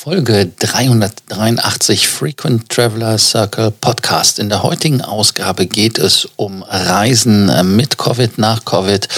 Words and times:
Folge 0.00 0.46
383 0.60 2.06
Frequent 2.06 2.68
Traveler 2.68 3.18
Circle 3.18 3.72
Podcast. 3.72 4.38
In 4.38 4.48
der 4.48 4.62
heutigen 4.62 5.02
Ausgabe 5.02 5.66
geht 5.66 5.98
es 5.98 6.28
um 6.36 6.62
Reisen 6.62 7.74
mit 7.74 7.98
Covid, 7.98 8.38
nach 8.38 8.64
Covid, 8.64 9.08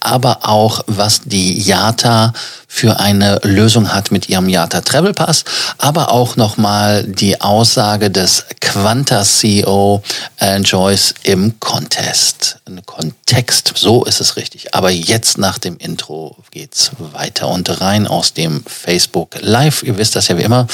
aber 0.00 0.38
auch 0.48 0.82
was 0.86 1.20
die 1.26 1.60
JATA 1.60 2.32
für 2.72 3.00
eine 3.00 3.40
Lösung 3.42 3.92
hat 3.92 4.12
mit 4.12 4.28
ihrem 4.28 4.48
Yata 4.48 4.80
Travel 4.80 5.12
Pass, 5.12 5.44
aber 5.76 6.12
auch 6.12 6.36
nochmal 6.36 7.02
die 7.02 7.40
Aussage 7.40 8.10
des 8.10 8.44
Quanta 8.60 9.24
CEO 9.24 10.02
Alan 10.38 10.62
Joyce 10.62 11.14
im 11.24 11.58
Contest. 11.58 12.58
Ein 12.66 12.80
Kontext, 12.86 13.72
so 13.74 14.04
ist 14.04 14.20
es 14.20 14.36
richtig. 14.36 14.72
Aber 14.72 14.90
jetzt 14.90 15.36
nach 15.36 15.58
dem 15.58 15.78
Intro 15.78 16.36
geht's 16.52 16.92
weiter 17.12 17.48
und 17.48 17.80
rein 17.80 18.06
aus 18.06 18.34
dem 18.34 18.62
Facebook 18.64 19.34
Live. 19.40 19.82
Ihr 19.82 19.98
wisst 19.98 20.14
das 20.14 20.28
ja 20.28 20.38
wie 20.38 20.42
immer. 20.42 20.68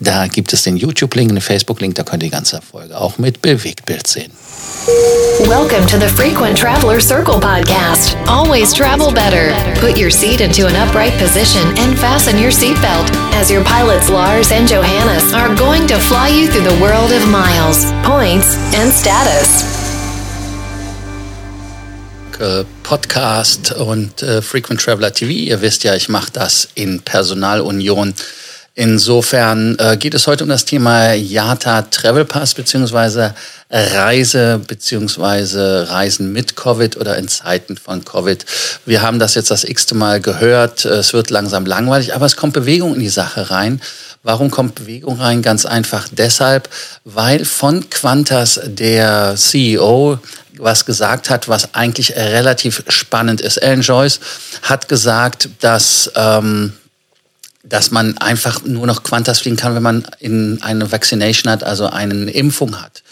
Da 0.00 0.26
gibt 0.28 0.54
es 0.54 0.62
den 0.62 0.78
YouTube-Link, 0.78 1.28
den 1.28 1.42
Facebook-Link, 1.42 1.94
da 1.94 2.04
könnt 2.04 2.22
ihr 2.22 2.30
die 2.30 2.34
ganze 2.34 2.62
Folge 2.62 2.98
auch 2.98 3.18
mit 3.18 3.42
Bewegtbild 3.42 4.06
sehen. 4.06 4.32
Welcome 5.46 5.86
to 5.86 5.98
the 5.98 6.08
Frequent 6.08 6.58
Traveler 6.58 7.00
Circle 7.00 7.38
podcast. 7.38 8.16
Always 8.26 8.72
travel 8.72 9.12
better. 9.12 9.52
Put 9.80 9.98
your 9.98 10.10
seat 10.10 10.40
into 10.40 10.66
an 10.66 10.76
upright 10.76 11.12
position 11.18 11.33
and 11.36 11.98
fasten 11.98 12.38
your 12.38 12.52
seatbelt 12.52 13.10
as 13.34 13.50
your 13.50 13.64
pilots 13.64 14.08
Lars 14.08 14.52
and 14.52 14.68
Johannes 14.68 15.32
are 15.32 15.52
going 15.56 15.84
to 15.88 15.98
fly 15.98 16.28
you 16.28 16.46
through 16.46 16.62
the 16.62 16.80
world 16.80 17.10
of 17.10 17.28
miles, 17.28 17.90
points, 18.04 18.54
and 18.72 18.92
status. 18.92 19.74
Podcast 22.84 23.72
und 23.72 24.22
äh, 24.22 24.42
Frequent 24.42 24.80
Traveler 24.80 25.12
TV. 25.12 25.30
Ihr 25.32 25.60
wisst 25.60 25.82
ja, 25.82 25.96
ich 25.96 26.08
mache 26.08 26.30
das 26.32 26.68
in 26.76 27.00
Personalunion 27.00 28.14
Insofern 28.76 29.76
äh, 29.78 29.96
geht 29.96 30.14
es 30.14 30.26
heute 30.26 30.42
um 30.42 30.50
das 30.50 30.64
Thema 30.64 31.12
Yata 31.12 31.82
Travel 31.82 32.24
Pass 32.24 32.54
beziehungsweise 32.54 33.34
Reise 33.70 34.60
beziehungsweise 34.66 35.88
Reisen 35.90 36.32
mit 36.32 36.56
Covid 36.56 36.96
oder 36.96 37.16
in 37.16 37.28
Zeiten 37.28 37.76
von 37.76 38.04
Covid. 38.04 38.44
Wir 38.84 39.02
haben 39.02 39.18
das 39.18 39.34
jetzt 39.34 39.50
das 39.50 39.64
x-te 39.64 39.94
Mal 39.94 40.20
gehört. 40.20 40.84
Es 40.84 41.12
wird 41.12 41.30
langsam 41.30 41.66
langweilig, 41.66 42.14
aber 42.14 42.26
es 42.26 42.36
kommt 42.36 42.52
Bewegung 42.52 42.94
in 42.94 43.00
die 43.00 43.08
Sache 43.08 43.50
rein. 43.50 43.80
Warum 44.22 44.50
kommt 44.50 44.74
Bewegung 44.74 45.20
rein? 45.20 45.42
Ganz 45.42 45.66
einfach 45.66 46.08
deshalb, 46.10 46.68
weil 47.04 47.44
von 47.44 47.88
Qantas 47.90 48.60
der 48.64 49.34
CEO 49.36 50.18
was 50.56 50.84
gesagt 50.84 51.30
hat, 51.30 51.48
was 51.48 51.74
eigentlich 51.74 52.14
relativ 52.14 52.84
spannend 52.88 53.40
ist. 53.40 53.60
Alan 53.60 53.80
Joyce 53.80 54.20
hat 54.62 54.88
gesagt, 54.88 55.48
dass 55.60 56.12
ähm, 56.14 56.74
dass 57.64 57.90
man 57.90 58.18
einfach 58.18 58.62
nur 58.64 58.86
noch 58.86 59.02
Quantas 59.02 59.40
fliegen 59.40 59.56
kann, 59.56 59.74
wenn 59.74 59.82
man 59.82 60.06
in 60.20 60.62
eine 60.62 60.92
Vaccination 60.92 61.50
hat, 61.50 61.64
also 61.64 61.86
eine 61.86 62.30
Impfung 62.30 62.80
hat. 62.80 63.02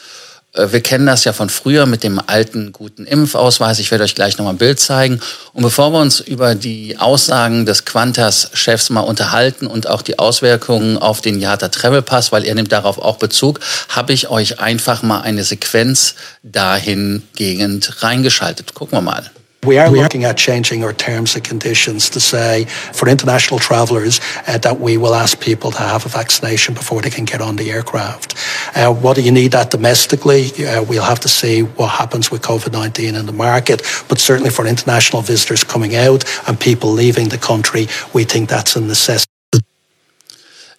Äh, 0.54 0.72
wir 0.72 0.80
kennen 0.80 1.06
das 1.06 1.24
ja 1.24 1.32
von 1.32 1.48
früher 1.48 1.86
mit 1.86 2.02
dem 2.02 2.20
alten 2.24 2.72
guten 2.72 3.06
Impfausweis. 3.06 3.78
Ich 3.78 3.90
werde 3.90 4.04
euch 4.04 4.14
gleich 4.14 4.38
nochmal 4.38 4.54
ein 4.54 4.58
Bild 4.58 4.80
zeigen. 4.80 5.20
Und 5.52 5.62
bevor 5.62 5.92
wir 5.92 6.00
uns 6.00 6.20
über 6.20 6.54
die 6.54 6.98
Aussagen 6.98 7.66
des 7.66 7.84
Qantas-Chefs 7.84 8.90
mal 8.90 9.00
unterhalten 9.00 9.66
und 9.66 9.88
auch 9.88 10.02
die 10.02 10.18
Auswirkungen 10.18 10.98
auf 10.98 11.20
den 11.20 11.40
Yata 11.40 11.68
Travel 11.68 12.02
Pass, 12.02 12.32
weil 12.32 12.44
er 12.44 12.54
nimmt 12.54 12.72
darauf 12.72 12.98
auch 12.98 13.16
Bezug, 13.16 13.60
habe 13.88 14.12
ich 14.12 14.28
euch 14.28 14.60
einfach 14.60 15.02
mal 15.02 15.22
eine 15.22 15.44
Sequenz 15.44 16.14
dahingehend 16.42 18.02
reingeschaltet. 18.02 18.74
Gucken 18.74 18.98
wir 18.98 19.02
mal. 19.02 19.30
We 19.64 19.78
are 19.78 19.88
looking 19.88 20.24
at 20.24 20.36
changing 20.36 20.82
our 20.82 20.92
terms 20.92 21.36
and 21.36 21.44
conditions 21.44 22.10
to 22.10 22.20
say 22.20 22.64
for 22.64 23.08
international 23.08 23.60
travellers 23.60 24.20
uh, 24.48 24.58
that 24.58 24.80
we 24.80 24.96
will 24.96 25.14
ask 25.14 25.40
people 25.40 25.70
to 25.70 25.78
have 25.78 26.04
a 26.04 26.08
vaccination 26.08 26.74
before 26.74 27.00
they 27.00 27.10
can 27.10 27.24
get 27.24 27.40
on 27.40 27.54
the 27.54 27.70
aircraft. 27.70 28.34
Uh, 28.76 28.92
what 28.92 29.14
do 29.14 29.22
you 29.22 29.30
need 29.30 29.52
that 29.52 29.70
domestically? 29.70 30.46
Uh, 30.66 30.82
we'll 30.82 31.04
have 31.04 31.20
to 31.20 31.28
see 31.28 31.62
what 31.62 31.90
happens 31.90 32.28
with 32.28 32.42
COVID-19 32.42 33.16
in 33.16 33.24
the 33.24 33.32
market, 33.32 33.82
but 34.08 34.18
certainly 34.18 34.50
for 34.50 34.66
international 34.66 35.22
visitors 35.22 35.62
coming 35.62 35.94
out 35.94 36.24
and 36.48 36.58
people 36.58 36.90
leaving 36.90 37.28
the 37.28 37.38
country, 37.38 37.86
we 38.12 38.24
think 38.24 38.48
that's 38.48 38.74
a 38.74 38.80
necessity. 38.80 39.31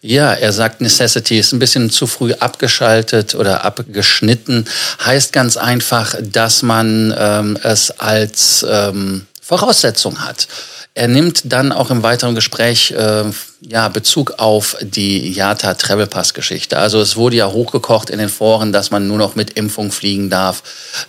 Ja, 0.05 0.33
er 0.33 0.51
sagt 0.51 0.81
Necessity 0.81 1.39
ist 1.39 1.53
ein 1.53 1.59
bisschen 1.59 1.89
zu 1.89 2.07
früh 2.07 2.33
abgeschaltet 2.33 3.35
oder 3.35 3.63
abgeschnitten. 3.63 4.65
Heißt 5.03 5.31
ganz 5.31 5.55
einfach, 5.55 6.15
dass 6.21 6.61
man 6.61 7.15
ähm, 7.17 7.57
es 7.63 7.89
als 8.01 8.65
ähm, 8.69 9.25
Voraussetzung 9.41 10.19
hat. 10.19 10.49
Er 10.93 11.07
nimmt 11.07 11.43
dann 11.45 11.71
auch 11.71 11.89
im 11.89 12.03
weiteren 12.03 12.35
Gespräch 12.35 12.91
äh, 12.91 13.23
ja, 13.61 13.87
Bezug 13.87 14.39
auf 14.39 14.75
die 14.81 15.31
Yata 15.31 15.73
Travel 15.75 16.07
Pass 16.07 16.33
Geschichte. 16.33 16.77
Also 16.77 16.99
es 16.99 17.15
wurde 17.15 17.37
ja 17.37 17.49
hochgekocht 17.49 18.09
in 18.09 18.19
den 18.19 18.27
Foren, 18.27 18.73
dass 18.73 18.91
man 18.91 19.07
nur 19.07 19.17
noch 19.17 19.35
mit 19.35 19.51
Impfung 19.51 19.93
fliegen 19.93 20.29
darf. 20.29 20.63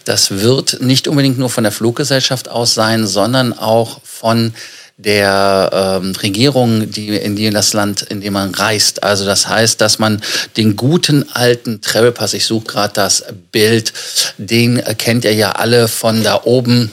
Das 0.05 0.41
wird 0.41 0.81
nicht 0.81 1.09
unbedingt 1.09 1.37
nur 1.37 1.51
von 1.51 1.65
der 1.65 1.73
Fluggesellschaft 1.73 2.49
aus 2.49 2.75
sein, 2.75 3.09
sondern 3.09 3.59
auch 3.59 4.01
von 4.05 4.55
der 4.97 6.01
ähm, 6.03 6.13
Regierung, 6.23 6.91
die 6.91 7.17
in 7.17 7.35
die 7.35 7.51
das 7.51 7.73
Land, 7.73 8.03
in 8.03 8.21
dem 8.21 8.35
man 8.35 8.55
reist. 8.55 9.03
Also 9.03 9.25
das 9.25 9.49
heißt, 9.49 9.81
dass 9.81 9.99
man 9.99 10.23
den 10.57 10.77
guten 10.77 11.29
alten 11.33 11.81
Travel 11.81 12.13
Pass, 12.13 12.35
ich 12.35 12.47
suche 12.47 12.67
gerade 12.67 12.95
das 12.95 13.25
Bild, 13.51 13.93
den 14.39 14.83
kennt 14.99 15.25
ihr 15.25 15.35
ja 15.35 15.53
alle 15.53 15.89
von 15.89 16.23
da 16.23 16.43
oben 16.45 16.93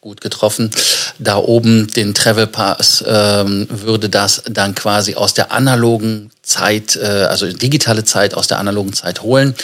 gut 0.00 0.20
getroffen. 0.20 0.70
Da 1.18 1.36
oben 1.36 1.86
den 1.86 2.14
Travel 2.14 2.46
Pass 2.46 3.04
ähm, 3.06 3.66
würde 3.70 4.08
das 4.08 4.42
dann 4.50 4.74
quasi 4.74 5.14
aus 5.14 5.34
der 5.34 5.52
analogen 5.52 6.30
Zeit, 6.42 6.96
äh, 6.96 7.06
also 7.06 7.46
digitale 7.46 8.04
Zeit 8.04 8.34
aus 8.34 8.48
der 8.48 8.58
analogen 8.58 8.92
Zeit 8.92 9.22
holen 9.22 9.54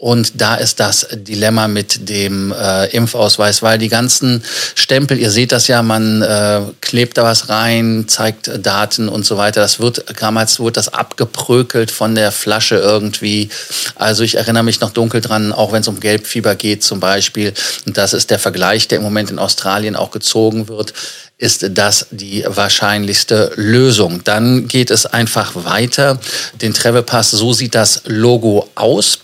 und 0.00 0.40
da 0.40 0.54
ist 0.54 0.78
das 0.78 1.08
Dilemma 1.12 1.66
mit 1.66 2.08
dem 2.08 2.52
äh, 2.52 2.86
Impfausweis, 2.86 3.62
weil 3.62 3.78
die 3.78 3.88
ganzen 3.88 4.44
Stempel, 4.76 5.18
ihr 5.18 5.32
seht 5.32 5.50
das 5.50 5.66
ja, 5.66 5.82
man 5.82 6.22
äh, 6.22 6.60
klebt 6.80 7.18
da 7.18 7.24
was 7.24 7.48
rein, 7.48 8.04
zeigt 8.06 8.64
Daten 8.64 9.08
und 9.08 9.26
so 9.26 9.36
weiter. 9.36 9.60
Das 9.60 9.80
wird, 9.80 10.04
damals 10.20 10.60
wurde 10.60 10.74
das 10.74 10.94
abgeprökelt 10.94 11.90
von 11.90 12.14
der 12.14 12.30
Flasche 12.30 12.76
irgendwie. 12.76 13.48
Also 13.96 14.22
ich 14.22 14.36
erinnere 14.36 14.62
mich 14.62 14.80
noch 14.80 14.90
dunkel 14.90 15.20
dran, 15.20 15.52
auch 15.52 15.72
wenn 15.72 15.80
es 15.80 15.88
um 15.88 15.98
Gelbfieber 15.98 16.54
geht 16.54 16.84
zum 16.84 17.00
Beispiel. 17.00 17.52
Und 17.84 17.98
das 17.98 18.12
ist 18.12 18.30
der 18.30 18.38
Vergleich, 18.38 18.86
der 18.86 18.98
im 18.98 19.04
Moment 19.04 19.32
in 19.32 19.40
Australien 19.40 19.96
auch 19.96 20.12
gezogen 20.12 20.68
wird 20.68 20.94
ist 21.40 21.64
das 21.70 22.08
die 22.10 22.44
wahrscheinlichste 22.48 23.52
Lösung. 23.54 24.24
Dann 24.24 24.66
geht 24.66 24.90
es 24.90 25.06
einfach 25.06 25.52
weiter. 25.54 26.18
Den 26.60 26.74
Travel 26.74 27.04
Pass, 27.04 27.30
so 27.30 27.52
sieht 27.52 27.76
das 27.76 28.02
Logo 28.06 28.68
aus. 28.74 29.20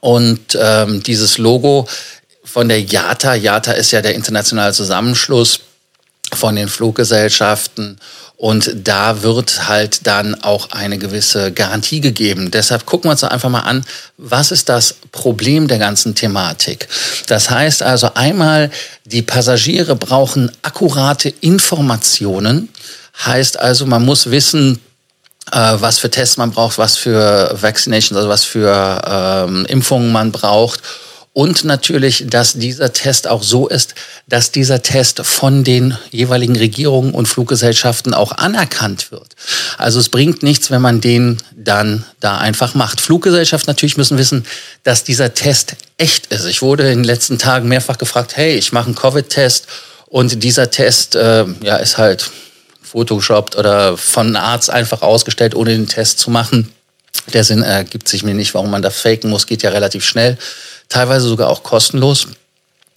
Und 0.00 0.58
ähm, 0.60 1.02
dieses 1.02 1.38
Logo 1.38 1.86
von 2.44 2.68
der 2.68 2.80
JATA, 2.80 3.34
JATA 3.34 3.72
ist 3.72 3.90
ja 3.92 4.02
der 4.02 4.14
internationale 4.14 4.72
Zusammenschluss 4.72 5.60
von 6.32 6.56
den 6.56 6.68
Fluggesellschaften 6.68 7.98
und 8.40 8.74
da 8.84 9.20
wird 9.20 9.68
halt 9.68 10.06
dann 10.06 10.34
auch 10.34 10.70
eine 10.70 10.96
gewisse 10.96 11.52
Garantie 11.52 12.00
gegeben. 12.00 12.50
Deshalb 12.50 12.86
gucken 12.86 13.08
wir 13.08 13.12
uns 13.12 13.22
einfach 13.22 13.50
mal 13.50 13.60
an, 13.60 13.84
was 14.16 14.50
ist 14.50 14.70
das 14.70 14.94
Problem 15.12 15.68
der 15.68 15.78
ganzen 15.78 16.14
Thematik. 16.14 16.88
Das 17.26 17.50
heißt 17.50 17.82
also 17.82 18.14
einmal, 18.14 18.70
die 19.04 19.20
Passagiere 19.20 19.94
brauchen 19.94 20.50
akkurate 20.62 21.34
Informationen. 21.42 22.70
Heißt 23.26 23.60
also, 23.60 23.84
man 23.84 24.06
muss 24.06 24.30
wissen, 24.30 24.80
äh, 25.52 25.74
was 25.80 25.98
für 25.98 26.10
Tests 26.10 26.36
man 26.36 26.50
braucht, 26.50 26.78
was 26.78 26.96
für 26.96 27.56
Vaccinations, 27.60 28.16
also 28.16 28.28
was 28.28 28.44
für 28.44 29.02
ähm, 29.06 29.66
Impfungen 29.66 30.12
man 30.12 30.32
braucht. 30.32 30.80
Und 31.32 31.64
natürlich, 31.64 32.24
dass 32.26 32.54
dieser 32.54 32.92
Test 32.92 33.28
auch 33.28 33.44
so 33.44 33.68
ist, 33.68 33.94
dass 34.26 34.50
dieser 34.50 34.82
Test 34.82 35.20
von 35.24 35.62
den 35.62 35.96
jeweiligen 36.10 36.56
Regierungen 36.56 37.14
und 37.14 37.26
Fluggesellschaften 37.28 38.14
auch 38.14 38.32
anerkannt 38.32 39.12
wird. 39.12 39.36
Also 39.78 40.00
es 40.00 40.08
bringt 40.08 40.42
nichts, 40.42 40.72
wenn 40.72 40.82
man 40.82 41.00
den 41.00 41.38
dann 41.54 42.04
da 42.18 42.38
einfach 42.38 42.74
macht. 42.74 43.00
Fluggesellschaften 43.00 43.70
natürlich 43.70 43.96
müssen 43.96 44.18
wissen, 44.18 44.44
dass 44.82 45.04
dieser 45.04 45.32
Test 45.32 45.76
echt 45.98 46.26
ist. 46.26 46.46
Ich 46.46 46.62
wurde 46.62 46.90
in 46.90 46.98
den 46.98 47.04
letzten 47.04 47.38
Tagen 47.38 47.68
mehrfach 47.68 47.98
gefragt, 47.98 48.36
hey, 48.36 48.56
ich 48.56 48.72
mache 48.72 48.86
einen 48.86 48.96
Covid-Test 48.96 49.68
und 50.06 50.42
dieser 50.42 50.72
Test 50.72 51.14
äh, 51.14 51.44
ja, 51.62 51.76
ist 51.76 51.96
halt 51.96 52.28
photoshoppt 52.92 53.56
oder 53.56 53.96
von 53.96 54.36
Arzt 54.36 54.70
einfach 54.70 55.02
ausgestellt, 55.02 55.54
ohne 55.54 55.70
den 55.70 55.86
Test 55.86 56.18
zu 56.18 56.30
machen. 56.30 56.72
Der 57.32 57.44
Sinn 57.44 57.62
ergibt 57.62 58.08
sich 58.08 58.22
mir 58.22 58.34
nicht, 58.34 58.54
warum 58.54 58.70
man 58.70 58.82
da 58.82 58.90
faken 58.90 59.30
muss, 59.30 59.46
geht 59.46 59.62
ja 59.62 59.70
relativ 59.70 60.04
schnell, 60.04 60.38
teilweise 60.88 61.28
sogar 61.28 61.48
auch 61.48 61.62
kostenlos. 61.62 62.28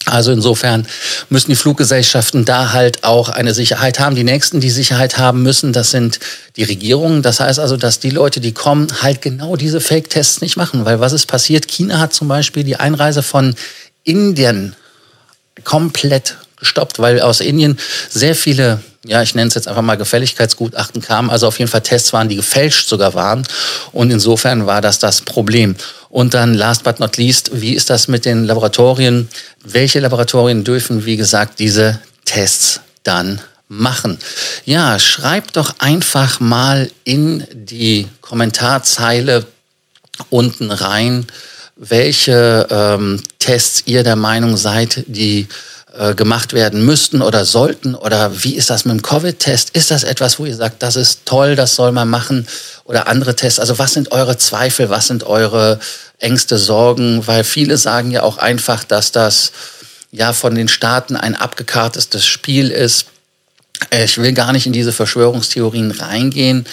Also 0.06 0.32
insofern 0.32 0.86
müssen 1.30 1.50
die 1.50 1.56
Fluggesellschaften 1.56 2.44
da 2.44 2.72
halt 2.72 3.04
auch 3.04 3.30
eine 3.30 3.54
Sicherheit 3.54 4.00
haben. 4.00 4.14
Die 4.14 4.24
nächsten, 4.24 4.60
die 4.60 4.70
Sicherheit 4.70 5.16
haben 5.16 5.42
müssen, 5.42 5.72
das 5.72 5.92
sind 5.92 6.20
die 6.56 6.64
Regierungen. 6.64 7.22
Das 7.22 7.40
heißt 7.40 7.58
also, 7.58 7.78
dass 7.78 8.00
die 8.00 8.10
Leute, 8.10 8.40
die 8.40 8.52
kommen, 8.52 8.88
halt 9.00 9.22
genau 9.22 9.56
diese 9.56 9.80
Fake-Tests 9.80 10.42
nicht 10.42 10.56
machen. 10.56 10.84
Weil 10.84 11.00
was 11.00 11.14
ist 11.14 11.26
passiert? 11.26 11.68
China 11.68 12.00
hat 12.00 12.12
zum 12.12 12.28
Beispiel 12.28 12.64
die 12.64 12.76
Einreise 12.76 13.22
von 13.22 13.54
Indien 14.02 14.76
komplett 15.64 16.36
gestoppt, 16.56 16.98
weil 16.98 17.20
aus 17.20 17.40
Indien 17.40 17.78
sehr 18.08 18.34
viele, 18.34 18.80
ja, 19.04 19.22
ich 19.22 19.34
nenne 19.34 19.48
es 19.48 19.54
jetzt 19.54 19.68
einfach 19.68 19.82
mal 19.82 19.96
Gefälligkeitsgutachten 19.96 21.02
kamen, 21.02 21.30
also 21.30 21.46
auf 21.46 21.58
jeden 21.58 21.70
Fall 21.70 21.82
Tests 21.82 22.12
waren, 22.12 22.28
die 22.28 22.36
gefälscht 22.36 22.88
sogar 22.88 23.14
waren. 23.14 23.46
Und 23.92 24.10
insofern 24.10 24.66
war 24.66 24.80
das 24.80 24.98
das 24.98 25.20
Problem. 25.20 25.76
Und 26.08 26.34
dann 26.34 26.54
last 26.54 26.84
but 26.84 27.00
not 27.00 27.16
least, 27.16 27.50
wie 27.60 27.74
ist 27.74 27.90
das 27.90 28.08
mit 28.08 28.24
den 28.24 28.44
Laboratorien? 28.44 29.28
Welche 29.64 30.00
Laboratorien 30.00 30.64
dürfen, 30.64 31.04
wie 31.04 31.16
gesagt, 31.16 31.58
diese 31.58 32.00
Tests 32.24 32.80
dann 33.02 33.40
machen? 33.68 34.18
Ja, 34.64 34.98
schreibt 34.98 35.56
doch 35.56 35.74
einfach 35.80 36.40
mal 36.40 36.90
in 37.02 37.44
die 37.52 38.06
Kommentarzeile 38.20 39.46
unten 40.30 40.70
rein, 40.70 41.26
welche 41.76 42.66
ähm, 42.70 43.20
Tests 43.38 43.82
ihr 43.86 44.04
der 44.04 44.16
Meinung 44.16 44.56
seid, 44.56 45.04
die 45.08 45.48
äh, 45.96 46.14
gemacht 46.14 46.52
werden 46.52 46.84
müssten 46.84 47.22
oder 47.22 47.44
sollten? 47.44 47.94
Oder 47.94 48.42
wie 48.42 48.56
ist 48.56 48.70
das 48.70 48.84
mit 48.84 48.92
dem 48.92 49.02
Covid-Test? 49.02 49.70
Ist 49.76 49.90
das 49.90 50.02
etwas, 50.02 50.38
wo 50.38 50.46
ihr 50.46 50.56
sagt, 50.56 50.82
das 50.82 50.96
ist 50.96 51.20
toll, 51.24 51.54
das 51.54 51.76
soll 51.76 51.92
man 51.92 52.08
machen? 52.08 52.48
Oder 52.84 53.06
andere 53.06 53.36
Tests? 53.36 53.60
Also 53.60 53.78
was 53.78 53.92
sind 53.92 54.10
eure 54.10 54.36
Zweifel? 54.36 54.90
Was 54.90 55.06
sind 55.06 55.24
eure 55.24 55.78
Ängste, 56.18 56.58
Sorgen? 56.58 57.26
Weil 57.26 57.44
viele 57.44 57.76
sagen 57.76 58.10
ja 58.10 58.24
auch 58.24 58.38
einfach, 58.38 58.82
dass 58.82 59.12
das 59.12 59.52
ja 60.10 60.32
von 60.32 60.54
den 60.54 60.68
Staaten 60.68 61.16
ein 61.16 61.36
abgekartetes 61.36 62.26
Spiel 62.26 62.70
ist. 62.70 63.06
Ich 63.90 64.18
will 64.18 64.32
gar 64.32 64.52
nicht 64.52 64.66
in 64.66 64.72
diese 64.72 64.92
Verschwörungstheorien 64.92 65.92
reingehen. 65.92 66.66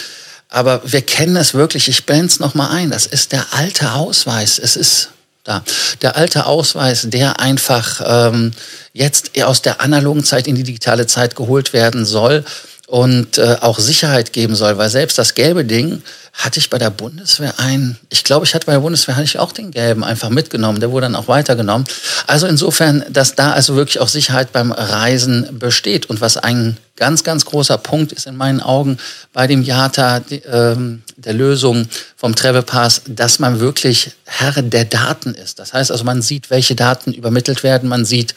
Aber 0.50 0.82
wir 0.84 1.02
kennen 1.02 1.36
es 1.36 1.54
wirklich. 1.54 1.88
Ich 1.88 2.06
blende 2.06 2.26
es 2.28 2.40
nochmal 2.40 2.72
ein. 2.72 2.90
Das 2.90 3.06
ist 3.06 3.32
der 3.32 3.54
alte 3.54 3.94
Ausweis. 3.94 4.60
Es 4.60 4.76
ist 4.76 5.10
da. 5.44 5.64
Der 6.02 6.16
alte 6.16 6.46
Ausweis, 6.46 7.08
der 7.10 7.40
einfach 7.40 8.02
ähm, 8.06 8.52
jetzt 8.94 9.42
aus 9.44 9.62
der 9.62 9.82
analogen 9.82 10.24
Zeit 10.24 10.48
in 10.48 10.56
die 10.56 10.64
digitale 10.64 11.08
Zeit 11.08 11.36
geholt 11.36 11.74
werden 11.74 12.06
soll 12.06 12.44
und 12.92 13.38
äh, 13.38 13.56
auch 13.62 13.80
Sicherheit 13.80 14.34
geben 14.34 14.54
soll, 14.54 14.78
weil 14.78 14.90
selbst 14.90 15.18
das 15.18 15.34
gelbe 15.34 15.64
Ding 15.64 16.02
hatte 16.34 16.60
ich 16.60 16.70
bei 16.70 16.78
der 16.78 16.90
Bundeswehr 16.90 17.54
ein, 17.58 17.98
ich 18.10 18.26
glaube, 18.26 18.46
ich 18.46 18.54
hatte 18.54 18.66
bei 18.66 18.74
der 18.74 18.82
Bundeswehr 18.82 19.16
hatte 19.16 19.24
ich 19.24 19.40
auch 19.40 19.54
den 19.54 19.72
gelben 19.72 20.04
einfach 20.04 20.28
mitgenommen, 20.28 20.82
der 20.82 20.92
wurde 20.92 21.06
dann 21.06 21.16
auch 21.16 21.30
weitergenommen. 21.30 21.88
Also 22.28 22.48
insofern, 22.48 23.06
dass 23.10 23.36
da 23.36 23.54
also 23.54 23.78
wirklich 23.78 24.02
auch 24.02 24.10
Sicherheit 24.10 24.52
beim 24.52 24.74
Reisen 24.74 25.58
besteht 25.58 26.10
und 26.10 26.20
was 26.20 26.36
ein 26.36 26.76
ganz, 26.98 27.24
ganz 27.24 27.46
großer 27.46 27.78
Punkt 27.78 28.12
ist 28.12 28.28
in 28.28 28.36
meinen 28.36 28.60
Augen 28.60 28.98
bei 29.32 29.48
dem 29.48 29.64
JATA, 29.64 30.22
ähm, 30.52 31.04
der 31.16 31.34
Lösung 31.34 31.88
vom 32.18 32.36
Travel 32.36 32.62
Pass, 32.62 33.04
dass 33.08 33.40
man 33.40 33.62
wirklich 33.62 34.12
Herr 34.26 34.62
der 34.62 34.84
Daten 34.84 35.34
ist. 35.34 35.60
Das 35.60 35.72
heißt 35.72 35.92
also, 35.92 36.04
man 36.04 36.22
sieht, 36.22 36.50
welche 36.50 36.76
Daten 36.76 37.14
übermittelt 37.14 37.64
werden, 37.64 37.88
man 37.88 38.04
sieht, 38.04 38.36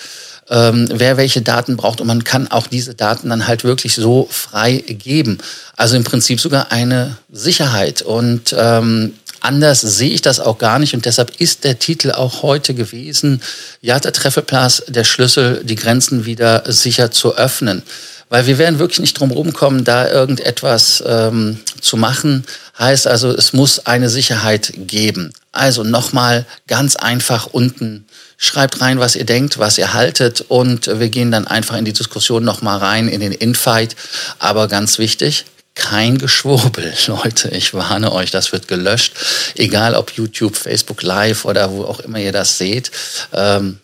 ähm, 0.51 0.89
wer 0.93 1.17
welche 1.17 1.43
Daten 1.43 1.77
braucht 1.77 2.01
und 2.01 2.07
man 2.07 2.25
kann 2.25 2.49
auch 2.49 2.67
diese 2.67 2.95
Daten 2.95 3.31
dann 3.31 3.47
halt 3.47 3.65
wirklich 3.65 3.95
so 3.95 4.29
frei 4.31 4.85
geben. 4.87 5.39
Also 5.77 5.97
im 5.97 6.05
Prinzip 6.05 6.41
sogar 6.41 6.71
eine 6.71 7.17
Sicherheit 7.31 8.03
und 8.03 8.55
ähm, 8.59 9.15
anders 9.41 9.81
sehe 9.81 10.11
ich 10.11 10.23
das 10.23 10.41
auch 10.41 10.59
gar 10.59 10.79
nicht 10.79 10.95
und 10.95 11.05
deshalb 11.05 11.41
ist 11.41 11.65
der 11.65 11.79
Titel 11.79 12.13
auch 12.13 12.43
heute 12.43 12.75
gewesen, 12.75 13.43
ja, 13.81 13.99
der 13.99 14.13
Treffelplatz, 14.13 14.83
der 14.89 15.05
Schlüssel, 15.05 15.63
die 15.65 15.77
Grenzen 15.77 16.25
wieder 16.25 16.65
sicher 16.67 17.11
zu 17.11 17.37
öffnen. 17.37 17.83
Weil 18.31 18.47
wir 18.47 18.59
werden 18.59 18.79
wirklich 18.79 19.01
nicht 19.01 19.21
drum 19.21 19.31
rumkommen, 19.31 19.85
da 19.85 20.11
irgendetwas 20.11 21.05
ähm, 21.07 21.61
zu 21.81 21.97
machen. 21.97 22.45
Heißt 22.79 23.07
also, 23.07 23.31
es 23.31 23.53
muss 23.53 23.87
eine 23.87 24.09
Sicherheit 24.09 24.73
geben. 24.77 25.33
Also 25.55 25.85
nochmal 25.85 26.47
ganz 26.67 26.97
einfach 26.97 27.47
unten 27.47 28.07
Schreibt 28.37 28.81
rein, 28.81 28.99
was 28.99 29.15
ihr 29.15 29.25
denkt, 29.25 29.59
was 29.59 29.79
ihr 29.79 29.95
haltet 29.95 30.45
und 30.49 30.87
wir 30.99 31.09
gehen 31.09 31.31
dann 31.31 31.47
einfach 31.47 31.77
in 31.77 31.85
die 31.85 31.93
Diskussion 31.93 32.45
nochmal 32.45 32.79
rein, 32.79 33.09
in 33.09 33.21
den 33.21 33.33
Infight. 33.33 33.95
Aber 34.39 34.67
ganz 34.67 34.99
wichtig, 34.99 35.45
kein 35.75 36.19
Geschwurbel, 36.19 36.93
Leute. 37.07 37.49
Ich 37.51 37.75
warne 37.75 38.13
euch, 38.13 38.31
das 38.33 38.53
wird 38.53 38.69
gelöscht. 38.69 39.15
Egal 39.55 39.95
ob 39.95 40.11
YouTube, 40.13 40.57
Facebook 40.57 41.03
Live 41.03 41.45
oder 41.45 41.71
wo 41.71 41.85
auch 41.85 42.01
immer 42.01 42.19
ihr 42.19 42.33
das 42.33 42.59
seht. 42.59 42.91
Ähm, 43.33 43.79